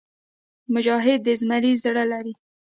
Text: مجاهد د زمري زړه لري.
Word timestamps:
مجاهد 0.73 1.19
د 1.25 1.27
زمري 1.41 1.73
زړه 1.83 2.03
لري. 2.11 2.33